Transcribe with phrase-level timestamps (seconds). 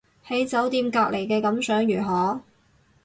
[0.25, 2.41] 喺酒店隔離嘅感想如何